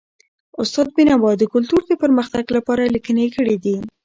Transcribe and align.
استاد 0.61 0.87
بینوا 0.95 1.31
د 1.37 1.43
کلتور 1.53 1.81
د 1.87 1.91
پرمختګ 2.03 2.45
لپاره 2.57 2.91
لیکني 2.95 3.27
کړي 3.35 3.55
دي. 3.63 3.75